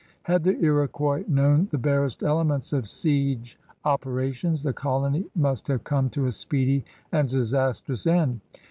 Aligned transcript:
Had 0.23 0.43
the 0.43 0.57
Iroquois 0.59 1.25
known 1.27 1.67
the 1.69 1.77
barest 1.77 2.23
elements 2.23 2.73
of 2.73 2.85
si^;e 2.85 3.55
operations, 3.85 4.63
the 4.63 4.73
colony 4.73 5.25
must 5.35 5.67
have 5.67 5.83
come 5.83 6.09
to 6.09 6.25
a 6.25 6.31
speedy 6.31 6.83
and 7.11 7.29
disastrous 7.29 8.07
end. 8.07 8.39